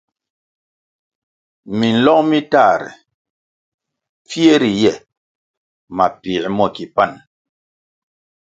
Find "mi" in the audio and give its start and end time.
2.29-2.39